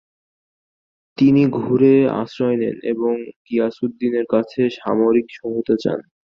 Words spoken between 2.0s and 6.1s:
আশ্রয় নেন এবং গিয়াসউদ্দিনের কাছে সামরিক সহায়তা চান।